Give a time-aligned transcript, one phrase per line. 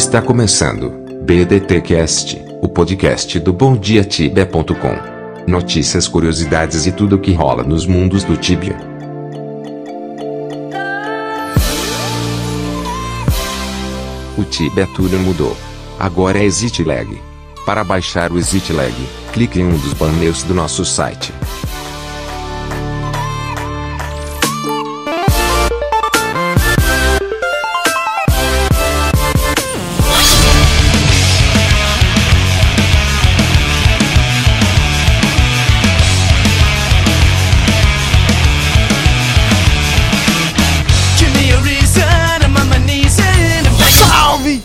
[0.00, 0.92] Está começando
[1.24, 5.46] BDTcast, o podcast do BomDiaTibia.com.
[5.46, 8.78] Notícias, curiosidades e tudo o que rola nos mundos do Tibia.
[14.38, 15.54] O Tibia Tudo mudou.
[15.98, 17.20] Agora é ExitLag.
[17.66, 18.94] Para baixar o ExitLag,
[19.34, 21.30] clique em um dos banners do nosso site.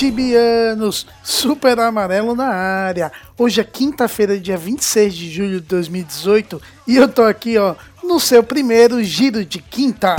[0.00, 1.06] Tibianos!
[1.22, 3.12] Super Amarelo na área.
[3.36, 8.18] Hoje é quinta-feira, dia 26 de julho de 2018 e eu tô aqui, ó, no
[8.18, 10.16] seu primeiro giro de quinta.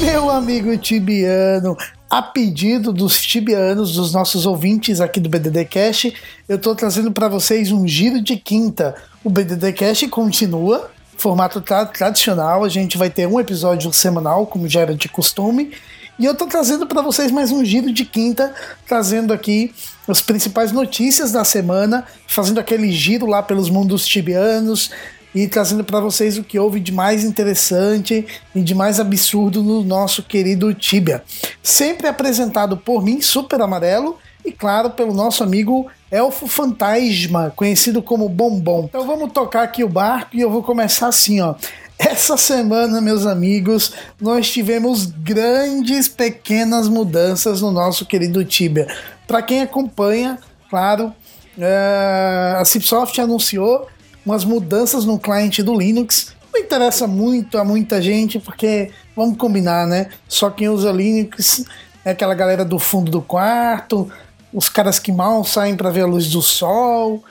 [0.00, 1.76] Meu amigo tibiano,
[2.08, 6.06] a pedido dos tibianos, dos nossos ouvintes aqui do BDD Cash,
[6.48, 8.94] eu tô trazendo para vocês um giro de quinta.
[9.22, 14.68] O BDD Cash continua, formato tra- tradicional, a gente vai ter um episódio semanal, como
[14.68, 15.72] já era de costume.
[16.18, 18.54] E eu tô trazendo para vocês mais um giro de quinta,
[18.86, 19.72] trazendo aqui
[20.08, 24.90] as principais notícias da semana, fazendo aquele giro lá pelos mundos tibianos
[25.34, 29.84] e trazendo para vocês o que houve de mais interessante e de mais absurdo no
[29.84, 31.22] nosso querido Tibia.
[31.62, 38.28] Sempre apresentado por mim, Super Amarelo, e claro, pelo nosso amigo Elfo Fantasma, conhecido como
[38.28, 38.84] Bombom.
[38.84, 41.54] Então vamos tocar aqui o barco e eu vou começar assim, ó.
[41.98, 48.86] Essa semana, meus amigos, nós tivemos grandes pequenas mudanças no nosso querido Tibia.
[49.26, 50.38] Para quem acompanha,
[50.70, 51.12] claro,
[51.58, 53.88] é, a Cipsoft anunciou
[54.24, 56.34] umas mudanças no cliente do Linux.
[56.54, 60.08] Não interessa muito a muita gente, porque vamos combinar, né?
[60.28, 61.64] Só quem usa Linux
[62.04, 64.10] é aquela galera do fundo do quarto,
[64.52, 67.22] os caras que mal saem para ver a luz do sol,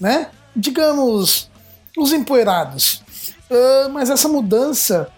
[0.00, 0.28] né?
[0.54, 1.50] Digamos,
[1.96, 3.02] os empoeirados.
[3.50, 5.08] Ah, mas essa mudança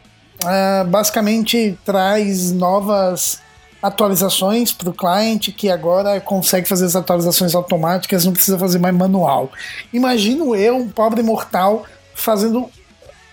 [0.44, 3.40] ah, basicamente traz novas
[3.82, 8.94] atualizações para o cliente que agora consegue fazer as atualizações automáticas, não precisa fazer mais
[8.94, 9.50] manual.
[9.92, 11.84] Imagino eu, um pobre mortal,
[12.14, 12.68] fazendo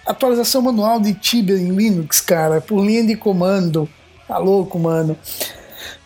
[0.05, 3.89] atualização manual de Tibia em Linux, cara, por linha de comando.
[4.27, 5.17] Tá louco, mano.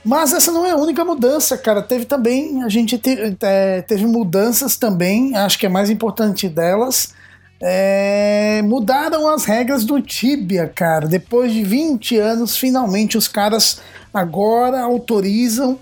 [0.04, 1.82] Mas essa não é a única mudança, cara.
[1.82, 7.14] Teve também, a gente te- é, teve mudanças também, acho que a mais importante delas.
[7.60, 11.08] é, mudaram as regras do Tibia, cara.
[11.08, 13.82] Depois de 20 anos, finalmente os caras
[14.14, 15.80] agora autorizam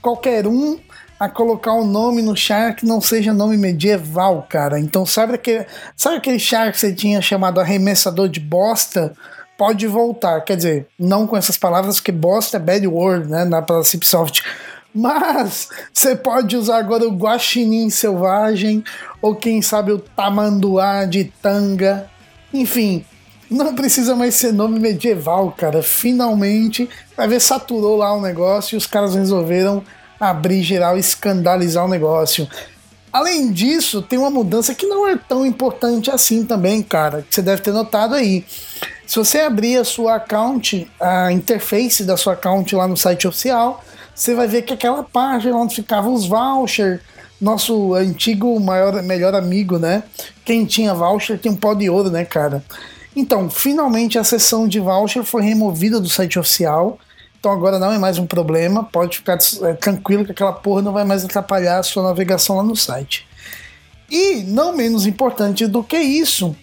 [0.00, 0.78] qualquer um
[1.18, 4.78] a colocar um nome no char que não seja nome medieval, cara.
[4.78, 9.12] Então, sabe aquele, sabe aquele char que você tinha chamado arremessador de bosta?
[9.56, 10.40] Pode voltar.
[10.42, 13.44] Quer dizer, não com essas palavras, porque bosta é bad word, né?
[13.44, 14.42] Na para Cipsoft.
[14.94, 18.82] Mas você pode usar agora o guaxinim selvagem,
[19.20, 22.08] ou quem sabe o tamanduá de tanga.
[22.52, 23.04] Enfim,
[23.50, 25.82] não precisa mais ser nome medieval, cara.
[25.82, 29.84] Finalmente, vai ver, saturou lá o negócio e os caras resolveram
[30.18, 32.48] abrir geral escandalizar o negócio.
[33.12, 37.40] Além disso, tem uma mudança que não é tão importante assim também, cara, que você
[37.40, 38.44] deve ter notado aí.
[39.06, 43.82] Se você abrir a sua account, a interface da sua account lá no site oficial,
[44.14, 47.00] você vai ver que aquela página onde ficavam os vouchers,
[47.40, 50.02] nosso antigo maior, melhor amigo, né?
[50.44, 52.64] Quem tinha voucher tem um pó de ouro, né, cara?
[53.14, 56.98] Então, finalmente a seção de voucher foi removida do site oficial.
[57.38, 58.84] Então agora não é mais um problema.
[58.84, 62.62] Pode ficar é, tranquilo que aquela porra não vai mais atrapalhar a sua navegação lá
[62.62, 63.26] no site.
[64.10, 66.56] E não menos importante do que isso,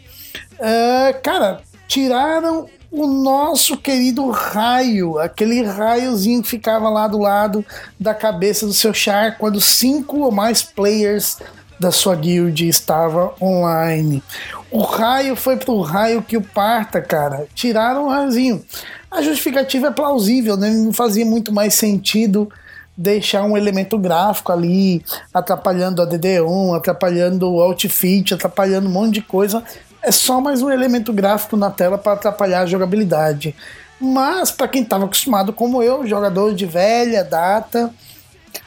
[0.60, 7.66] é, cara, tiraram o nosso querido raio, aquele raiozinho que ficava lá do lado
[8.00, 11.40] da cabeça do seu char quando cinco ou mais players
[11.80, 14.22] da sua guild estava online.
[14.70, 17.48] O raio foi pro raio que o parta, cara.
[17.56, 18.64] Tiraram o raiozinho.
[19.10, 20.70] A justificativa é plausível, né?
[20.70, 22.50] Não fazia muito mais sentido
[22.96, 25.04] deixar um elemento gráfico ali
[25.34, 29.64] atrapalhando a DD1, atrapalhando o outfit, atrapalhando um monte de coisa.
[30.04, 33.56] É só mais um elemento gráfico na tela para atrapalhar a jogabilidade.
[34.00, 37.90] Mas para quem estava acostumado como eu, jogador de velha data,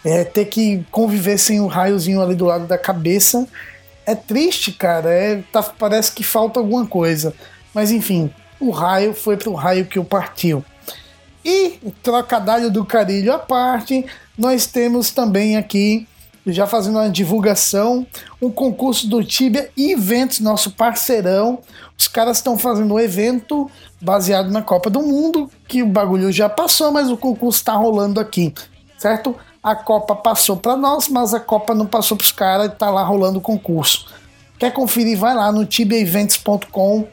[0.03, 3.47] é, ter que conviver sem o raiozinho ali do lado da cabeça
[4.07, 5.11] é triste, cara.
[5.11, 7.35] É, tá- parece que falta alguma coisa.
[7.75, 10.65] Mas enfim, o raio foi pro raio que o partiu.
[11.45, 14.07] E, trocadilho do carilho à parte,
[14.39, 16.09] nós temos também aqui
[16.53, 18.07] já fazendo uma divulgação,
[18.41, 21.59] um concurso do Tibia Eventos, nosso parceirão.
[21.99, 23.71] Os caras estão fazendo um evento
[24.01, 28.21] baseado na Copa do Mundo, que o bagulho já passou, mas o concurso está rolando
[28.21, 28.55] aqui,
[28.99, 29.35] certo?
[29.63, 33.03] A Copa passou para nós, mas a Copa não passou para os caras, está lá
[33.03, 34.07] rolando o concurso.
[34.59, 35.19] Quer conferir?
[35.19, 37.09] Vai lá no tibiaevents.com.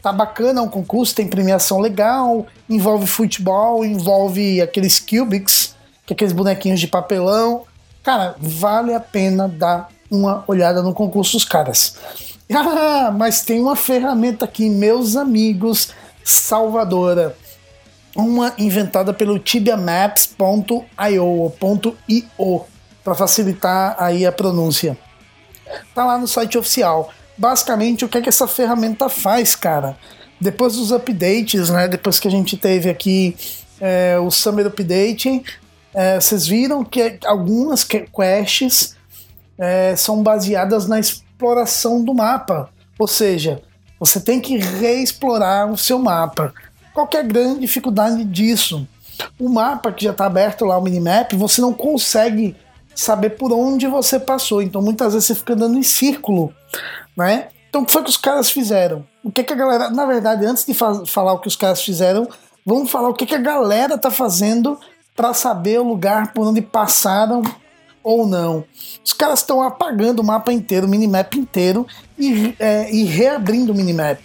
[0.00, 6.14] Tá bacana, é um concurso, tem premiação legal, envolve futebol, envolve aqueles cubics, que é
[6.14, 7.64] aqueles bonequinhos de papelão.
[8.02, 11.96] Cara, vale a pena dar uma olhada no concurso dos caras.
[12.52, 15.90] Ah, mas tem uma ferramenta aqui, meus amigos,
[16.24, 17.36] salvadora.
[18.16, 20.26] Uma inventada pelo tibiamaps.io
[23.04, 24.98] para facilitar aí a pronúncia.
[25.94, 27.10] Tá lá no site oficial.
[27.38, 29.96] Basicamente, o que é que essa ferramenta faz, cara?
[30.40, 31.86] Depois dos updates, né?
[31.86, 33.36] Depois que a gente teve aqui
[33.80, 35.42] é, o Summer Update,
[35.94, 38.96] é, vocês viram que algumas quests
[39.58, 42.70] é, são baseadas na exploração do mapa.
[42.98, 43.62] Ou seja,
[43.98, 46.54] você tem que reexplorar o seu mapa.
[46.94, 48.86] Qual é a grande dificuldade disso?
[49.38, 52.56] O mapa que já está aberto lá, o minimap, você não consegue
[52.94, 54.62] saber por onde você passou.
[54.62, 56.52] Então muitas vezes você fica andando em círculo,
[57.16, 57.48] né?
[57.68, 59.06] Então o que foi que os caras fizeram?
[59.22, 59.90] O que, que a galera.
[59.90, 62.28] Na verdade, antes de fa falar o que os caras fizeram,
[62.64, 64.78] vamos falar o que, que a galera tá fazendo
[65.20, 67.42] para saber o lugar por onde passaram
[68.02, 68.64] ou não.
[69.04, 71.86] Os caras estão apagando o mapa inteiro, o minimap inteiro
[72.18, 74.18] e, é, e reabrindo o minimap.